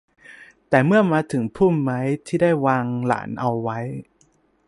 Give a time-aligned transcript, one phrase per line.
[0.69, 3.79] แต่เมื่อมาถึงพุ่มไม้ที่ได้วางหลานเอาไว้